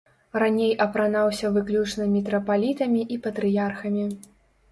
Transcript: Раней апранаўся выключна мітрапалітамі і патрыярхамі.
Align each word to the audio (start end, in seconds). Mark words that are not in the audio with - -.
Раней 0.43 0.71
апранаўся 0.85 1.51
выключна 1.57 2.07
мітрапалітамі 2.15 3.01
і 3.17 3.17
патрыярхамі. 3.27 4.07